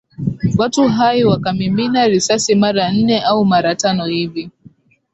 Watu 0.57 0.87
hai 0.87 1.23
wakamimina 1.23 2.07
risasi 2.07 2.55
mara 2.55 2.91
nne 2.91 3.21
au 3.23 3.45
mara 3.45 3.75
tano 3.75 4.05
hivi 4.05 4.49